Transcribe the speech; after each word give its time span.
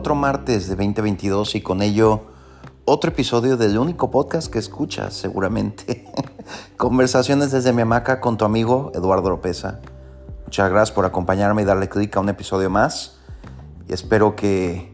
otro 0.00 0.14
martes 0.14 0.66
de 0.66 0.76
2022 0.76 1.56
y 1.56 1.60
con 1.60 1.82
ello 1.82 2.22
otro 2.86 3.10
episodio 3.10 3.58
del 3.58 3.76
único 3.76 4.10
podcast 4.10 4.50
que 4.50 4.58
escuchas 4.58 5.12
seguramente. 5.12 6.06
Conversaciones 6.78 7.50
desde 7.50 7.74
mi 7.74 7.82
hamaca 7.82 8.18
con 8.18 8.38
tu 8.38 8.46
amigo 8.46 8.92
Eduardo 8.94 9.28
Lopeza. 9.28 9.80
Muchas 10.46 10.70
gracias 10.70 10.92
por 10.92 11.04
acompañarme 11.04 11.60
y 11.60 11.64
darle 11.66 11.90
clic 11.90 12.16
a 12.16 12.20
un 12.20 12.30
episodio 12.30 12.70
más. 12.70 13.18
Y 13.90 13.92
espero 13.92 14.36
que 14.36 14.90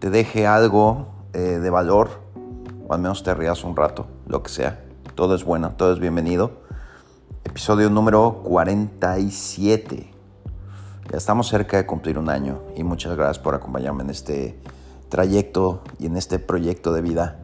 te 0.00 0.10
deje 0.10 0.44
algo 0.48 1.06
eh, 1.34 1.60
de 1.62 1.70
valor 1.70 2.10
o 2.88 2.94
al 2.94 3.00
menos 3.00 3.22
te 3.22 3.32
rías 3.34 3.62
un 3.62 3.76
rato, 3.76 4.08
lo 4.26 4.42
que 4.42 4.50
sea. 4.50 4.82
Todo 5.14 5.36
es 5.36 5.44
bueno, 5.44 5.74
todo 5.76 5.92
es 5.92 6.00
bienvenido. 6.00 6.62
Episodio 7.44 7.90
número 7.90 8.40
47. 8.42 10.11
Ya 11.10 11.18
estamos 11.18 11.48
cerca 11.48 11.76
de 11.76 11.86
cumplir 11.86 12.18
un 12.18 12.30
año 12.30 12.62
y 12.76 12.84
muchas 12.84 13.16
gracias 13.16 13.38
por 13.38 13.54
acompañarme 13.54 14.02
en 14.04 14.10
este 14.10 14.58
trayecto 15.08 15.82
y 15.98 16.06
en 16.06 16.16
este 16.16 16.38
proyecto 16.38 16.92
de 16.92 17.02
vida 17.02 17.38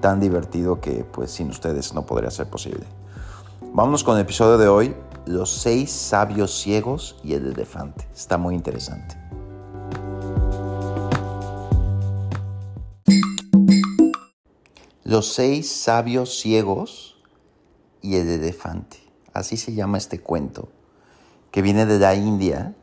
tan 0.00 0.20
divertido 0.20 0.80
que 0.80 1.04
pues 1.04 1.30
sin 1.30 1.50
ustedes 1.50 1.94
no 1.94 2.06
podría 2.06 2.30
ser 2.30 2.48
posible. 2.48 2.84
Vámonos 3.72 4.04
con 4.04 4.16
el 4.16 4.22
episodio 4.22 4.58
de 4.58 4.68
hoy, 4.68 4.94
los 5.26 5.50
seis 5.50 5.90
sabios 5.90 6.60
ciegos 6.60 7.16
y 7.24 7.34
el 7.34 7.46
elefante. 7.52 8.08
Está 8.14 8.38
muy 8.38 8.54
interesante. 8.54 9.16
Los 15.04 15.32
seis 15.32 15.72
sabios 15.72 16.38
ciegos 16.38 17.16
y 18.02 18.16
el 18.16 18.28
elefante. 18.28 18.98
Así 19.32 19.56
se 19.56 19.72
llama 19.74 19.98
este 19.98 20.20
cuento, 20.20 20.68
que 21.50 21.62
viene 21.62 21.86
de 21.86 21.98
la 21.98 22.14
India. 22.14 22.74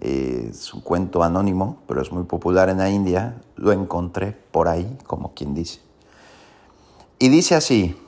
Eh, 0.00 0.48
es 0.50 0.72
un 0.72 0.80
cuento 0.80 1.22
anónimo, 1.22 1.82
pero 1.86 2.00
es 2.00 2.10
muy 2.10 2.24
popular 2.24 2.70
en 2.70 2.78
la 2.78 2.90
India. 2.90 3.40
Lo 3.56 3.72
encontré 3.72 4.32
por 4.32 4.66
ahí, 4.66 4.98
como 5.06 5.34
quien 5.34 5.54
dice. 5.54 5.80
Y 7.18 7.28
dice 7.28 7.54
así, 7.54 8.00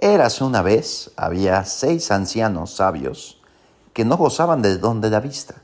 érase 0.00 0.42
una 0.42 0.62
vez, 0.62 1.12
había 1.16 1.64
seis 1.64 2.10
ancianos 2.10 2.74
sabios 2.74 3.40
que 3.92 4.04
no 4.04 4.16
gozaban 4.16 4.62
del 4.62 4.80
don 4.80 5.00
de 5.00 5.10
la 5.10 5.20
vista, 5.20 5.56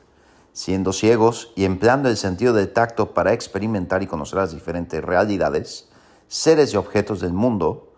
siendo 0.52 0.92
ciegos 0.92 1.52
y 1.56 1.64
empleando 1.64 2.08
el 2.08 2.16
sentido 2.16 2.52
del 2.52 2.72
tacto 2.72 3.12
para 3.12 3.32
experimentar 3.32 4.02
y 4.02 4.06
conocer 4.06 4.38
las 4.38 4.52
diferentes 4.52 5.02
realidades, 5.02 5.88
seres 6.28 6.72
y 6.72 6.76
objetos 6.76 7.20
del 7.20 7.32
mundo, 7.32 7.92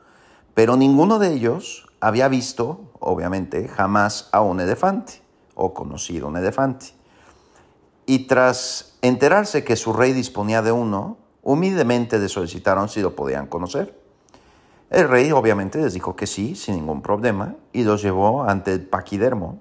pero 0.54 0.76
ninguno 0.76 1.18
de 1.18 1.34
ellos 1.34 1.86
había 2.00 2.28
visto, 2.28 2.90
obviamente, 3.00 3.68
jamás 3.68 4.28
a 4.32 4.40
un 4.40 4.60
elefante 4.60 5.22
o 5.54 5.74
conocido 5.74 6.28
un 6.28 6.36
elefante. 6.36 6.94
Y 8.06 8.20
tras 8.20 8.96
enterarse 9.02 9.64
que 9.64 9.76
su 9.76 9.92
rey 9.92 10.12
disponía 10.12 10.62
de 10.62 10.72
uno, 10.72 11.18
humildemente 11.42 12.18
le 12.18 12.28
solicitaron 12.28 12.88
si 12.88 13.02
lo 13.02 13.16
podían 13.16 13.48
conocer. 13.48 14.00
El 14.90 15.08
rey 15.08 15.32
obviamente 15.32 15.78
les 15.78 15.94
dijo 15.94 16.14
que 16.14 16.28
sí, 16.28 16.54
sin 16.54 16.76
ningún 16.76 17.02
problema, 17.02 17.56
y 17.72 17.82
los 17.82 18.02
llevó 18.02 18.44
ante 18.44 18.72
el 18.72 18.86
paquidermo, 18.86 19.60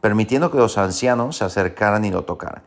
permitiendo 0.00 0.50
que 0.50 0.58
los 0.58 0.78
ancianos 0.78 1.36
se 1.38 1.44
acercaran 1.44 2.04
y 2.04 2.10
lo 2.10 2.24
tocaran. 2.24 2.62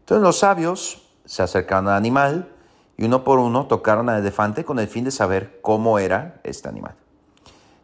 Entonces 0.00 0.22
los 0.22 0.38
sabios 0.40 1.08
se 1.24 1.44
acercaron 1.44 1.86
al 1.86 1.94
animal 1.94 2.52
y 2.96 3.04
uno 3.04 3.22
por 3.22 3.38
uno 3.38 3.66
tocaron 3.66 4.08
al 4.08 4.20
elefante 4.20 4.64
con 4.64 4.80
el 4.80 4.88
fin 4.88 5.04
de 5.04 5.12
saber 5.12 5.60
cómo 5.62 6.00
era 6.00 6.40
este 6.42 6.68
animal. 6.68 6.96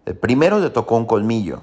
El 0.05 0.17
primero 0.17 0.59
le 0.59 0.71
tocó 0.71 0.97
un 0.97 1.07
colmillo 1.07 1.63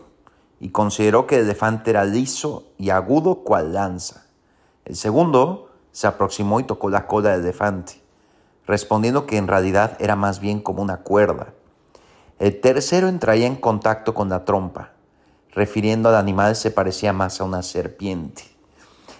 y 0.61 0.69
consideró 0.69 1.27
que 1.27 1.35
el 1.35 1.43
elefante 1.43 1.89
era 1.89 2.05
liso 2.05 2.71
y 2.77 2.89
agudo 2.89 3.43
cual 3.43 3.73
lanza. 3.73 4.22
El 4.85 4.95
segundo 4.95 5.69
se 5.91 6.07
aproximó 6.07 6.59
y 6.59 6.63
tocó 6.63 6.89
la 6.89 7.07
cola 7.07 7.31
del 7.31 7.41
elefante, 7.41 8.01
respondiendo 8.65 9.25
que 9.25 9.37
en 9.37 9.47
realidad 9.47 9.97
era 9.99 10.15
más 10.15 10.39
bien 10.39 10.59
como 10.59 10.81
una 10.81 10.97
cuerda. 10.97 11.53
El 12.39 12.59
tercero 12.59 13.07
entraría 13.07 13.47
en 13.47 13.55
contacto 13.55 14.13
con 14.13 14.29
la 14.29 14.43
trompa, 14.43 14.91
refiriendo 15.51 16.09
al 16.09 16.15
animal 16.15 16.55
se 16.55 16.71
parecía 16.71 17.13
más 17.13 17.39
a 17.39 17.43
una 17.43 17.61
serpiente. 17.61 18.43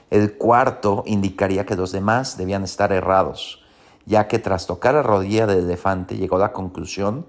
El 0.09 0.37
cuarto 0.37 1.03
indicaría 1.05 1.65
que 1.65 1.75
los 1.75 1.91
demás 1.91 2.37
debían 2.37 2.63
estar 2.63 2.91
errados, 2.91 3.63
ya 4.05 4.27
que 4.27 4.39
tras 4.39 4.67
tocar 4.67 4.95
la 4.95 5.03
rodilla 5.03 5.47
del 5.47 5.65
elefante 5.65 6.17
llegó 6.17 6.35
a 6.35 6.39
la 6.39 6.53
conclusión 6.53 7.25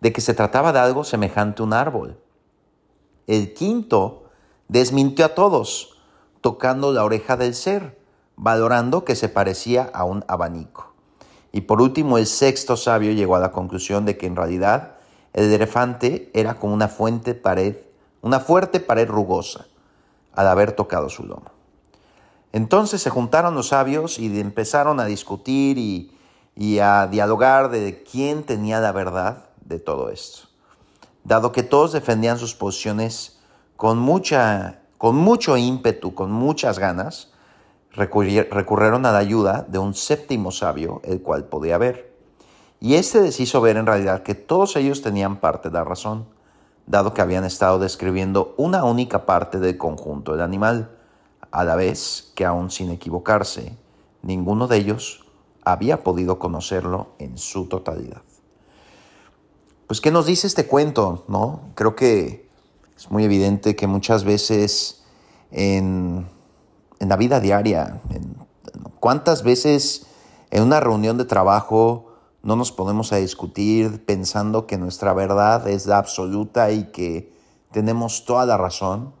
de 0.00 0.12
que 0.12 0.20
se 0.20 0.34
trataba 0.34 0.72
de 0.72 0.78
algo 0.78 1.04
semejante 1.04 1.62
a 1.62 1.64
un 1.64 1.72
árbol. 1.72 2.18
El 3.26 3.54
quinto 3.54 4.24
desmintió 4.68 5.24
a 5.26 5.34
todos, 5.34 5.95
tocando 6.46 6.92
la 6.92 7.02
oreja 7.02 7.36
del 7.36 7.56
ser, 7.56 7.98
valorando 8.36 9.04
que 9.04 9.16
se 9.16 9.28
parecía 9.28 9.90
a 9.92 10.04
un 10.04 10.24
abanico. 10.28 10.92
Y 11.50 11.62
por 11.62 11.82
último, 11.82 12.18
el 12.18 12.26
sexto 12.28 12.76
sabio 12.76 13.10
llegó 13.10 13.34
a 13.34 13.40
la 13.40 13.50
conclusión 13.50 14.04
de 14.04 14.16
que 14.16 14.26
en 14.26 14.36
realidad 14.36 14.92
el 15.32 15.52
elefante 15.52 16.30
era 16.34 16.54
como 16.54 16.72
una 16.72 16.86
fuente 16.86 17.34
pared, 17.34 17.74
una 18.22 18.38
fuerte 18.38 18.78
pared 18.78 19.08
rugosa, 19.08 19.66
al 20.36 20.46
haber 20.46 20.70
tocado 20.70 21.08
su 21.08 21.24
lomo. 21.24 21.50
Entonces 22.52 23.02
se 23.02 23.10
juntaron 23.10 23.56
los 23.56 23.70
sabios 23.70 24.20
y 24.20 24.38
empezaron 24.38 25.00
a 25.00 25.04
discutir 25.04 25.78
y, 25.78 26.16
y 26.54 26.78
a 26.78 27.08
dialogar 27.08 27.70
de 27.70 28.04
quién 28.08 28.44
tenía 28.44 28.78
la 28.78 28.92
verdad 28.92 29.46
de 29.64 29.80
todo 29.80 30.10
esto. 30.10 30.46
Dado 31.24 31.50
que 31.50 31.64
todos 31.64 31.90
defendían 31.90 32.38
sus 32.38 32.54
posiciones 32.54 33.40
con, 33.76 33.98
mucha, 33.98 34.85
con 34.98 35.16
mucho 35.16 35.56
ímpetu, 35.56 36.14
con 36.14 36.30
muchas 36.30 36.78
ganas, 36.78 37.32
recurrieron 37.90 39.06
a 39.06 39.12
la 39.12 39.18
ayuda 39.18 39.64
de 39.68 39.78
un 39.78 39.94
séptimo 39.94 40.50
sabio, 40.50 41.00
el 41.04 41.22
cual 41.22 41.44
podía 41.44 41.78
ver. 41.78 42.14
Y 42.80 42.94
éste 42.94 43.22
les 43.22 43.40
hizo 43.40 43.60
ver 43.60 43.76
en 43.76 43.86
realidad 43.86 44.22
que 44.22 44.34
todos 44.34 44.76
ellos 44.76 45.02
tenían 45.02 45.36
parte 45.36 45.70
de 45.70 45.74
la 45.74 45.84
razón, 45.84 46.26
dado 46.86 47.14
que 47.14 47.22
habían 47.22 47.44
estado 47.44 47.78
describiendo 47.78 48.54
una 48.58 48.84
única 48.84 49.26
parte 49.26 49.58
del 49.58 49.78
conjunto 49.78 50.32
del 50.32 50.42
animal, 50.42 50.90
a 51.50 51.64
la 51.64 51.76
vez 51.76 52.32
que 52.34 52.44
aún 52.44 52.70
sin 52.70 52.90
equivocarse, 52.90 53.76
ninguno 54.22 54.68
de 54.68 54.76
ellos 54.76 55.24
había 55.64 56.02
podido 56.02 56.38
conocerlo 56.38 57.08
en 57.18 57.38
su 57.38 57.66
totalidad 57.66 58.22
pues, 59.86 60.00
¿qué 60.00 60.10
nos 60.10 60.26
dice 60.26 60.46
este 60.46 60.66
cuento? 60.66 61.24
¿No? 61.28 61.70
Creo 61.74 61.94
que 61.94 62.45
es 62.96 63.10
muy 63.10 63.24
evidente 63.24 63.76
que 63.76 63.86
muchas 63.86 64.24
veces 64.24 65.02
en, 65.50 66.26
la 66.98 67.16
vida 67.16 67.40
diaria, 67.40 68.00
¿cuántas 69.00 69.42
veces 69.42 70.06
en 70.50 70.62
una 70.62 70.80
reunión 70.80 71.18
de 71.18 71.26
trabajo 71.26 72.14
no 72.42 72.56
nos 72.56 72.72
ponemos 72.72 73.12
a 73.12 73.16
discutir 73.16 74.04
pensando 74.06 74.66
que 74.66 74.78
nuestra 74.78 75.12
verdad 75.12 75.68
es 75.68 75.86
la 75.86 75.98
absoluta 75.98 76.70
y 76.70 76.84
que 76.84 77.32
tenemos 77.70 78.24
toda 78.24 78.46
la 78.46 78.56
razón? 78.56 79.12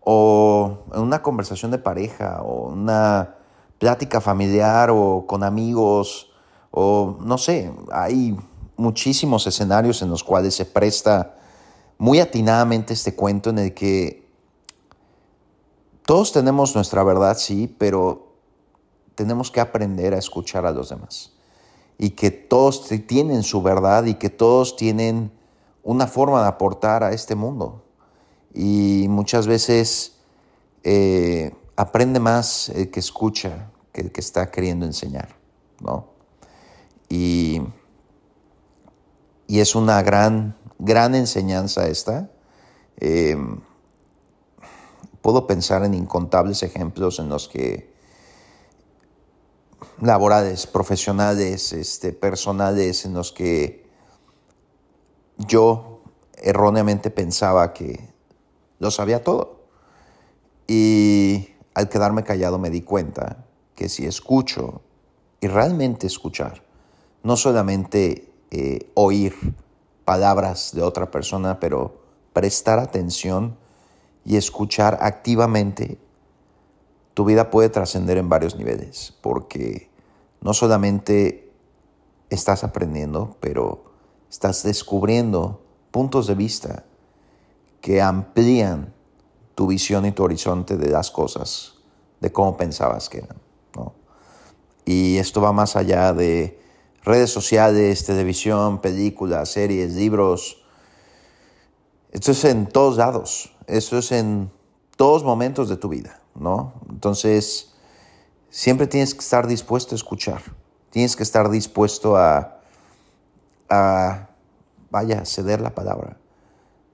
O 0.00 0.84
en 0.94 1.00
una 1.00 1.20
conversación 1.20 1.72
de 1.72 1.78
pareja, 1.78 2.40
o 2.42 2.68
una 2.68 3.34
plática 3.78 4.20
familiar, 4.20 4.90
o 4.90 5.24
con 5.26 5.42
amigos, 5.42 6.30
o 6.70 7.16
no 7.20 7.36
sé, 7.36 7.72
hay 7.92 8.36
muchísimos 8.76 9.46
escenarios 9.46 10.02
en 10.02 10.10
los 10.10 10.22
cuales 10.22 10.54
se 10.54 10.64
presta 10.64 11.37
muy 11.98 12.20
atinadamente 12.20 12.94
este 12.94 13.14
cuento 13.14 13.50
en 13.50 13.58
el 13.58 13.74
que 13.74 14.26
todos 16.06 16.32
tenemos 16.32 16.74
nuestra 16.74 17.02
verdad, 17.02 17.36
sí, 17.36 17.74
pero 17.78 18.36
tenemos 19.14 19.50
que 19.50 19.60
aprender 19.60 20.14
a 20.14 20.18
escuchar 20.18 20.64
a 20.64 20.70
los 20.70 20.88
demás. 20.88 21.32
Y 21.98 22.10
que 22.10 22.30
todos 22.30 22.88
tienen 23.06 23.42
su 23.42 23.60
verdad 23.60 24.04
y 24.04 24.14
que 24.14 24.30
todos 24.30 24.76
tienen 24.76 25.32
una 25.82 26.06
forma 26.06 26.40
de 26.42 26.48
aportar 26.48 27.02
a 27.02 27.12
este 27.12 27.34
mundo. 27.34 27.84
Y 28.54 29.06
muchas 29.08 29.48
veces 29.48 30.14
eh, 30.84 31.52
aprende 31.76 32.20
más 32.20 32.68
el 32.70 32.90
que 32.90 33.00
escucha 33.00 33.70
que 33.92 34.02
el 34.02 34.12
que 34.12 34.20
está 34.20 34.50
queriendo 34.50 34.86
enseñar, 34.86 35.36
¿no? 35.80 36.06
Y 37.08 37.60
y 39.50 39.60
es 39.60 39.74
una 39.74 40.02
gran, 40.02 40.57
gran 40.78 41.14
enseñanza 41.14 41.88
esta. 41.88 42.30
Em, 42.96 43.60
puedo 45.22 45.46
pensar 45.46 45.84
en 45.84 45.94
incontables 45.94 46.62
ejemplos 46.62 47.18
en 47.18 47.28
los 47.28 47.48
que 47.48 47.92
laborales, 50.00 50.66
profesionales, 50.66 51.72
este, 51.72 52.12
personales, 52.12 53.04
en 53.04 53.14
los 53.14 53.32
que 53.32 53.86
yo 55.36 56.02
erróneamente 56.36 57.10
pensaba 57.10 57.72
que 57.72 58.08
lo 58.78 58.90
sabía 58.90 59.22
todo. 59.22 59.60
Y 60.66 61.48
al 61.74 61.88
quedarme 61.88 62.24
callado 62.24 62.58
me 62.58 62.70
di 62.70 62.82
cuenta 62.82 63.44
que 63.74 63.88
si 63.88 64.06
escucho, 64.06 64.82
y 65.40 65.46
realmente 65.46 66.06
escuchar, 66.06 66.64
no 67.22 67.36
solamente 67.36 68.32
eh, 68.50 68.90
oír 68.94 69.34
palabras 70.08 70.72
de 70.72 70.80
otra 70.80 71.10
persona, 71.10 71.60
pero 71.60 72.00
prestar 72.32 72.78
atención 72.78 73.58
y 74.24 74.38
escuchar 74.38 74.96
activamente, 75.02 75.98
tu 77.12 77.26
vida 77.26 77.50
puede 77.50 77.68
trascender 77.68 78.16
en 78.16 78.30
varios 78.30 78.56
niveles, 78.56 79.14
porque 79.20 79.90
no 80.40 80.54
solamente 80.54 81.52
estás 82.30 82.64
aprendiendo, 82.64 83.36
pero 83.40 83.84
estás 84.30 84.62
descubriendo 84.62 85.60
puntos 85.90 86.26
de 86.26 86.36
vista 86.36 86.84
que 87.82 88.00
amplían 88.00 88.94
tu 89.54 89.66
visión 89.66 90.06
y 90.06 90.12
tu 90.12 90.24
horizonte 90.24 90.78
de 90.78 90.88
las 90.88 91.10
cosas, 91.10 91.74
de 92.20 92.32
cómo 92.32 92.56
pensabas 92.56 93.10
que 93.10 93.18
eran. 93.18 93.36
Y 94.86 95.18
esto 95.18 95.42
va 95.42 95.52
más 95.52 95.76
allá 95.76 96.14
de 96.14 96.58
redes 97.08 97.30
sociales, 97.30 98.04
televisión, 98.04 98.80
películas, 98.80 99.48
series, 99.48 99.94
libros. 99.94 100.62
Esto 102.12 102.32
es 102.32 102.44
en 102.44 102.66
todos 102.66 102.98
lados, 102.98 103.56
esto 103.66 103.96
es 103.98 104.12
en 104.12 104.50
todos 104.96 105.24
momentos 105.24 105.70
de 105.70 105.76
tu 105.76 105.88
vida, 105.88 106.20
¿no? 106.34 106.74
Entonces, 106.90 107.72
siempre 108.50 108.86
tienes 108.86 109.14
que 109.14 109.20
estar 109.20 109.46
dispuesto 109.46 109.94
a 109.94 109.96
escuchar, 109.96 110.42
tienes 110.90 111.16
que 111.16 111.22
estar 111.22 111.48
dispuesto 111.48 112.16
a, 112.16 112.60
a 113.70 114.28
vaya, 114.90 115.24
ceder 115.24 115.62
la 115.62 115.74
palabra. 115.74 116.18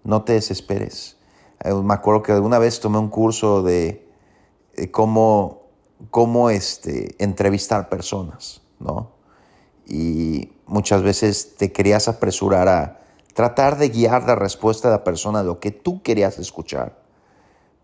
No 0.04 0.22
te 0.22 0.34
desesperes. 0.34 1.16
Eh, 1.64 1.74
me 1.74 1.94
acuerdo 1.94 2.22
que 2.22 2.32
alguna 2.32 2.60
vez 2.60 2.78
tomé 2.78 2.98
un 2.98 3.08
curso 3.08 3.62
de, 3.62 4.06
cómo, 4.92 5.62
cómo 6.10 6.50
este, 6.50 7.16
entrevistar 7.18 7.88
personas, 7.88 8.62
¿no? 8.78 9.23
Y 9.86 10.52
muchas 10.66 11.02
veces 11.02 11.56
te 11.56 11.72
querías 11.72 12.08
apresurar 12.08 12.68
a 12.68 13.00
tratar 13.34 13.78
de 13.78 13.88
guiar 13.88 14.24
la 14.24 14.36
respuesta 14.36 14.88
de 14.88 14.94
la 14.94 15.04
persona 15.04 15.40
a 15.40 15.42
lo 15.42 15.60
que 15.60 15.70
tú 15.70 16.02
querías 16.02 16.38
escuchar. 16.38 16.98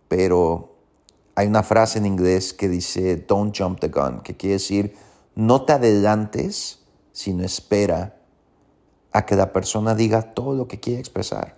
Pero 0.08 0.76
hay 1.34 1.46
una 1.46 1.62
frase 1.62 1.98
en 1.98 2.06
inglés 2.06 2.52
que 2.52 2.68
dice, 2.68 3.16
don't 3.16 3.56
jump 3.56 3.80
the 3.80 3.88
gun, 3.88 4.20
que 4.20 4.36
quiere 4.36 4.54
decir, 4.54 4.94
no 5.34 5.62
te 5.62 5.74
adelantes, 5.74 6.80
sino 7.12 7.44
espera 7.44 8.16
a 9.12 9.26
que 9.26 9.36
la 9.36 9.52
persona 9.52 9.94
diga 9.94 10.34
todo 10.34 10.54
lo 10.54 10.68
que 10.68 10.80
quiere 10.80 11.00
expresar. 11.00 11.56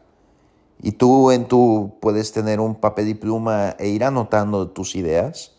Y 0.81 0.93
tú 0.93 1.31
en 1.31 1.47
tu 1.47 1.99
puedes 2.01 2.33
tener 2.33 2.61
un 2.61 2.75
papel 2.75 3.09
y 3.09 3.15
pluma 3.15 3.77
e 3.79 3.89
ir 3.89 4.05
anotando 4.05 4.71
tus 4.71 4.97
ideas 4.97 5.53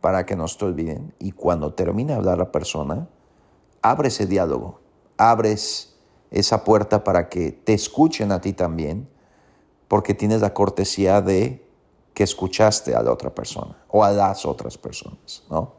para 0.00 0.24
que 0.24 0.36
no 0.36 0.46
se 0.46 0.58
te 0.58 0.64
olviden. 0.66 1.14
Y 1.18 1.32
cuando 1.32 1.74
termine 1.74 2.12
de 2.12 2.18
hablar 2.18 2.38
la 2.38 2.52
persona, 2.52 3.08
abre 3.82 4.08
ese 4.08 4.26
diálogo, 4.26 4.80
abres 5.16 5.96
esa 6.30 6.64
puerta 6.64 7.04
para 7.04 7.28
que 7.28 7.52
te 7.52 7.74
escuchen 7.74 8.32
a 8.32 8.40
ti 8.40 8.52
también, 8.52 9.08
porque 9.88 10.14
tienes 10.14 10.40
la 10.40 10.52
cortesía 10.52 11.22
de 11.22 11.66
que 12.14 12.24
escuchaste 12.24 12.94
a 12.94 13.02
la 13.02 13.12
otra 13.12 13.34
persona 13.34 13.76
o 13.88 14.04
a 14.04 14.10
las 14.10 14.44
otras 14.44 14.76
personas, 14.76 15.44
¿no? 15.50 15.74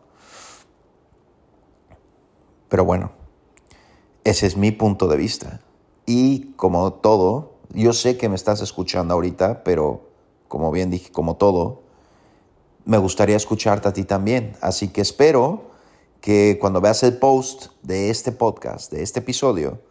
Pero 2.69 2.85
bueno, 2.85 3.11
ese 4.23 4.47
es 4.47 4.55
mi 4.55 4.71
punto 4.71 5.07
de 5.07 5.17
vista. 5.17 5.61
Y 6.05 6.53
como 6.53 6.93
todo, 6.93 7.55
yo 7.73 7.93
sé 7.93 8.17
que 8.17 8.29
me 8.29 8.35
estás 8.35 8.61
escuchando 8.61 9.13
ahorita, 9.13 9.63
pero 9.63 10.09
como 10.47 10.71
bien 10.71 10.89
dije, 10.89 11.11
como 11.11 11.35
todo, 11.35 11.83
me 12.85 12.97
gustaría 12.97 13.35
escucharte 13.35 13.89
a 13.89 13.93
ti 13.93 14.03
también. 14.03 14.55
Así 14.61 14.87
que 14.87 15.01
espero 15.01 15.68
que 16.21 16.57
cuando 16.59 16.81
veas 16.81 17.03
el 17.03 17.17
post 17.17 17.67
de 17.81 18.09
este 18.09 18.31
podcast, 18.31 18.91
de 18.91 19.03
este 19.03 19.19
episodio, 19.19 19.81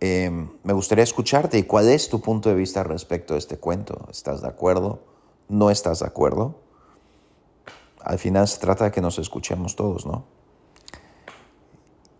em, 0.00 0.50
me 0.62 0.72
gustaría 0.72 1.04
escucharte 1.04 1.58
y 1.58 1.62
cuál 1.64 1.88
es 1.88 2.08
tu 2.08 2.20
punto 2.20 2.48
de 2.48 2.54
vista 2.54 2.82
respecto 2.82 3.34
a 3.34 3.38
este 3.38 3.58
cuento. 3.58 4.06
¿Estás 4.10 4.42
de 4.42 4.48
acuerdo? 4.48 5.04
¿No 5.48 5.70
estás 5.70 6.00
de 6.00 6.06
acuerdo? 6.06 6.60
Al 8.00 8.18
final 8.18 8.46
se 8.46 8.60
trata 8.60 8.84
de 8.84 8.90
que 8.90 9.00
nos 9.00 9.18
escuchemos 9.18 9.74
todos, 9.76 10.06
¿no? 10.06 10.38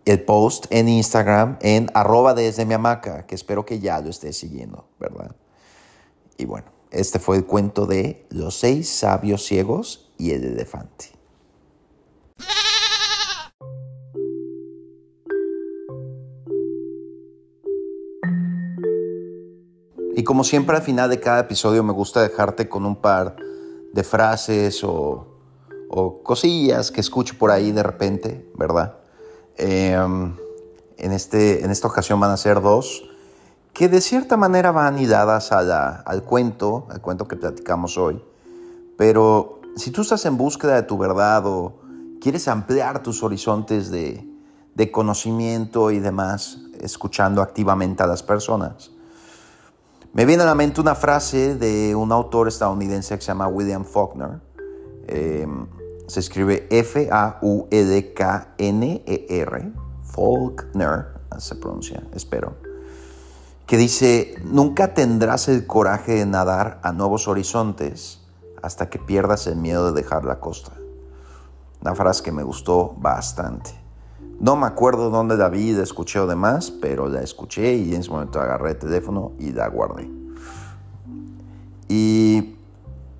el 0.09 0.23
post 0.23 0.65
en 0.71 0.89
Instagram 0.89 1.57
en 1.61 1.91
arroba 1.93 2.33
desde 2.33 2.65
mi 2.65 2.73
hamaca, 2.73 3.27
que 3.27 3.35
espero 3.35 3.63
que 3.63 3.79
ya 3.79 4.01
lo 4.01 4.09
estés 4.09 4.37
siguiendo, 4.37 4.87
¿verdad? 4.99 5.35
Y 6.35 6.45
bueno, 6.45 6.71
este 6.89 7.19
fue 7.19 7.37
el 7.37 7.45
cuento 7.45 7.85
de 7.85 8.25
los 8.29 8.55
seis 8.55 8.89
sabios 8.89 9.45
ciegos 9.45 10.11
y 10.17 10.31
el 10.31 10.45
elefante. 10.45 11.18
Y 20.19 20.23
como 20.25 20.43
siempre 20.43 20.75
al 20.75 20.81
final 20.81 21.09
de 21.09 21.21
cada 21.21 21.39
episodio 21.39 21.81
me 21.81 21.93
gusta 21.93 22.21
dejarte 22.21 22.67
con 22.67 22.85
un 22.85 22.97
par 22.97 23.37
de 23.93 24.03
frases 24.03 24.83
o, 24.83 25.27
cosillas 26.23 26.91
que 26.91 26.99
escucho 26.99 27.37
por 27.37 27.51
ahí 27.51 27.71
de 27.71 27.83
repente, 27.83 28.51
¿verdad? 28.53 28.97
Em, 29.55 30.35
en, 30.97 31.11
este, 31.13 31.63
en 31.63 31.71
esta 31.71 31.87
ocasión 31.87 32.19
van 32.19 32.31
a 32.31 32.35
ser 32.35 32.59
dos, 32.59 33.09
que 33.71 33.87
de 33.87 34.01
cierta 34.01 34.35
manera 34.35 34.73
van 34.73 34.87
anidadas 34.93 35.53
a 35.53 36.01
al 36.01 36.23
cuento, 36.23 36.85
al 36.89 36.99
cuento 36.99 37.25
que 37.25 37.37
platicamos 37.37 37.97
hoy. 37.97 38.21
Pero 38.97 39.61
si 39.77 39.89
tú 39.89 40.01
estás 40.01 40.25
en 40.25 40.35
búsqueda 40.35 40.75
de 40.75 40.83
tu 40.83 40.97
verdad 40.97 41.45
o 41.45 41.79
quieres 42.19 42.49
ampliar 42.49 43.01
tus 43.03 43.23
horizontes 43.23 43.89
de, 43.89 44.29
de 44.75 44.91
conocimiento 44.91 45.91
y 45.91 45.99
demás, 45.99 46.57
escuchando 46.81 47.41
activamente 47.41 48.03
a 48.03 48.07
las 48.07 48.21
personas, 48.21 48.91
me 50.13 50.25
viene 50.25 50.43
a 50.43 50.45
la 50.45 50.55
mente 50.55 50.81
una 50.81 50.95
frase 50.95 51.55
de 51.55 51.95
un 51.95 52.11
autor 52.11 52.47
estadounidense 52.47 53.15
que 53.15 53.21
se 53.21 53.27
llama 53.27 53.47
William 53.47 53.85
Faulkner. 53.85 54.41
Em, 55.07 55.67
se 56.07 56.19
escribe 56.19 56.67
F-A-U-L-K-N-E-R, 56.71 57.33
Faulkner, 60.01 61.05
se 61.37 61.55
pronuncia, 61.55 62.03
espero, 62.13 62.55
que 63.67 63.77
dice, 63.77 64.33
nunca 64.43 64.95
tendrás 64.95 65.47
el 65.47 65.67
coraje 65.67 66.13
de 66.13 66.25
nadar 66.25 66.79
a 66.81 66.91
nuevos 66.91 67.27
horizontes 67.27 68.21
hasta 68.63 68.89
que 68.89 68.97
pierdas 68.97 69.45
el 69.45 69.57
miedo 69.57 69.91
de 69.91 70.01
dejar 70.01 70.25
la 70.25 70.39
costa. 70.39 70.71
Una 71.81 71.93
frase 71.93 72.23
que 72.23 72.31
me 72.31 72.41
gustó 72.41 72.95
bastante. 72.97 73.69
No 74.39 74.55
me 74.55 74.67
acuerdo 74.67 75.09
dónde 75.09 75.35
la 75.35 75.49
vi, 75.49 75.73
la 75.73 75.83
escuché 75.83 76.19
o 76.19 76.27
demás, 76.27 76.71
pero 76.71 77.09
la 77.09 77.21
escuché 77.21 77.75
y 77.75 77.93
en 77.93 78.01
ese 78.01 78.09
momento 78.09 78.39
agarré 78.39 78.71
el 78.71 78.77
teléfono 78.77 79.33
y 79.37 79.51
la 79.51 79.67
guardé. 79.67 80.09
Y 81.89 82.55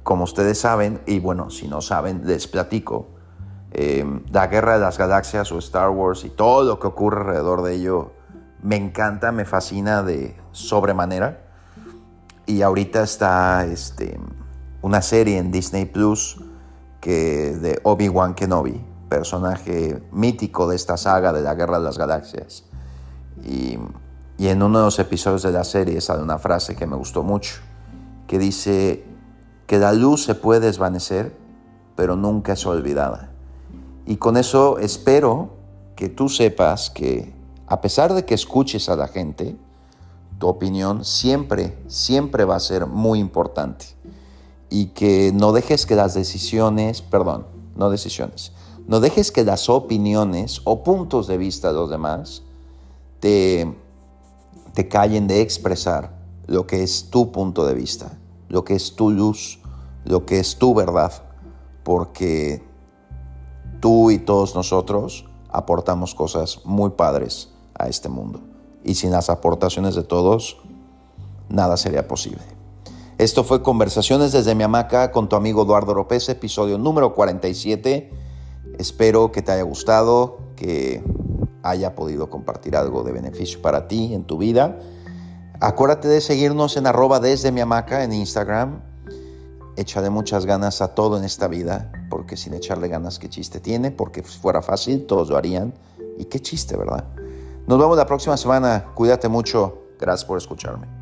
como 0.03 0.23
ustedes 0.23 0.59
saben, 0.59 1.01
y 1.05 1.19
bueno, 1.19 1.49
si 1.49 1.67
no 1.67 1.81
saben, 1.81 2.21
les 2.25 2.47
platico, 2.47 3.07
eh, 3.71 4.05
la 4.31 4.47
Guerra 4.47 4.75
de 4.75 4.79
las 4.79 4.97
Galaxias 4.97 5.51
o 5.51 5.57
Star 5.59 5.89
Wars 5.89 6.23
y 6.23 6.29
todo 6.29 6.63
lo 6.63 6.79
que 6.79 6.87
ocurre 6.87 7.21
alrededor 7.21 7.63
de 7.63 7.75
ello 7.75 8.11
me 8.63 8.75
encanta, 8.75 9.31
me 9.31 9.45
fascina 9.45 10.03
de 10.03 10.35
sobremanera. 10.51 11.45
Y 12.45 12.61
ahorita 12.61 13.03
está 13.03 13.65
este, 13.65 14.19
una 14.81 15.01
serie 15.01 15.37
en 15.37 15.51
Disney 15.51 15.85
Plus 15.85 16.41
que 16.99 17.55
de 17.55 17.79
Obi-Wan 17.83 18.33
Kenobi, 18.33 18.81
personaje 19.09 20.01
mítico 20.11 20.69
de 20.69 20.75
esta 20.75 20.95
saga 20.95 21.33
de 21.33 21.41
la 21.41 21.55
Guerra 21.55 21.79
de 21.79 21.83
las 21.83 21.97
Galaxias. 21.97 22.63
Y, 23.43 23.77
en 24.37 24.63
uno 24.63 24.79
de 24.79 24.85
los 24.85 24.99
episodios 24.99 25.43
de 25.43 25.51
la 25.51 25.65
serie 25.65 25.99
sale 25.99 26.23
una 26.23 26.39
frase 26.39 26.75
que 26.75 26.87
me 26.87 26.95
gustó 26.95 27.23
mucho, 27.23 27.55
que 28.27 28.39
dice, 28.39 29.03
que 29.67 29.77
la 29.77 29.91
luz 29.91 30.23
se 30.23 30.35
puede 30.35 30.61
desvanecer, 30.61 31.35
pero 31.95 32.15
nunca 32.15 32.53
es 32.53 32.65
olvidada. 32.65 33.31
Y 34.05 34.15
con 34.15 34.37
eso 34.37 34.79
espero 34.79 35.57
que 35.95 36.07
tú 36.07 36.29
sepas 36.29 36.89
que 36.89 37.33
a 37.67 37.81
pesar 37.81 38.13
de 38.13 38.25
que 38.25 38.33
escuches 38.33 38.89
a 38.89 38.95
la 38.95 39.07
gente, 39.07 39.57
tu 40.39 40.47
opinión 40.47 41.03
siempre, 41.03 41.77
siempre 41.87 42.45
va 42.45 42.55
a 42.55 42.59
ser 42.59 42.87
muy 42.87 43.19
importante. 43.19 43.85
Y 44.69 44.87
que 44.87 45.31
no 45.33 45.51
dejes 45.51 45.85
que 45.85 45.95
las 45.95 46.13
decisiones, 46.13 47.01
perdón, 47.01 47.45
no 47.75 47.89
decisiones, 47.89 48.53
no 48.89 48.99
dejes 48.99 49.31
que 49.31 49.43
las 49.43 49.69
opiniones 49.69 50.61
o 50.63 50.83
puntos 50.83 51.27
de 51.27 51.37
vista 51.37 51.67
de 51.67 51.75
los 51.75 51.91
demás 51.91 52.41
te, 53.19 53.71
te 54.73 54.87
callen 54.87 55.27
de 55.27 55.41
expresar 55.41 56.17
lo 56.47 56.65
que 56.65 56.81
es 56.81 57.11
tu 57.11 57.31
punto 57.31 57.67
de 57.67 57.75
vista, 57.75 58.17
lo 58.47 58.63
que 58.63 58.73
es 58.73 58.95
tu 58.95 59.11
luz, 59.11 59.59
lo 60.05 60.25
que 60.25 60.39
es 60.39 60.57
tu 60.57 60.73
verdad, 60.73 61.13
porque 61.83 62.63
tú 63.79 64.09
y 64.09 64.17
todos 64.17 64.55
nosotros 64.55 65.25
aportamos 65.49 66.15
cosas 66.15 66.65
muy 66.65 66.89
padres 66.89 67.53
a 67.77 67.89
este 67.89 68.09
mundo. 68.09 68.41
Y 68.83 68.95
sin 68.95 69.11
las 69.11 69.29
aportaciones 69.29 69.93
de 69.93 70.03
todos, 70.03 70.57
nada 71.47 71.77
sería 71.77 72.07
posible. 72.07 72.41
Esto 73.19 73.43
fue 73.43 73.61
Conversaciones 73.61 74.31
desde 74.31 74.55
mi 74.55 74.63
hamaca 74.63 75.11
con 75.11 75.29
tu 75.29 75.35
amigo 75.35 75.61
Eduardo 75.61 75.93
López, 75.93 76.27
episodio 76.29 76.79
número 76.79 77.13
47. 77.13 78.18
Espero 78.77 79.31
que 79.31 79.41
te 79.41 79.51
haya 79.51 79.63
gustado, 79.63 80.39
que 80.55 81.03
haya 81.63 81.95
podido 81.95 82.29
compartir 82.29 82.75
algo 82.75 83.03
de 83.03 83.11
beneficio 83.11 83.61
para 83.61 83.87
ti 83.87 84.13
en 84.13 84.23
tu 84.23 84.37
vida. 84.37 84.79
Acuérdate 85.59 86.07
de 86.07 86.21
seguirnos 86.21 86.77
en 86.77 86.87
arroba 86.87 87.19
desde 87.19 87.51
mi 87.51 87.61
hamaca 87.61 88.03
en 88.03 88.13
Instagram 88.13 88.81
Echaré 89.79 90.09
muchas 90.09 90.45
ganas 90.45 90.81
a 90.81 90.89
todo 90.89 91.17
en 91.17 91.23
esta 91.23 91.47
vida, 91.47 91.89
porque 92.09 92.35
sin 92.35 92.53
echarle 92.53 92.89
ganas, 92.89 93.17
¿qué 93.17 93.29
chiste 93.29 93.61
tiene? 93.61 93.91
Porque 93.91 94.21
si 94.23 94.37
fuera 94.37 94.61
fácil, 94.61 95.05
todos 95.05 95.29
lo 95.29 95.37
harían 95.37 95.73
Y 96.17 96.25
qué 96.25 96.41
chiste, 96.41 96.75
¿verdad? 96.75 97.05
Nos 97.65 97.79
vemos 97.79 97.95
la 97.95 98.05
próxima 98.05 98.35
semana. 98.35 98.87
Cuídate 98.93 99.29
mucho. 99.29 99.83
Gracias 99.97 100.25
por 100.25 100.37
escucharme. 100.37 100.98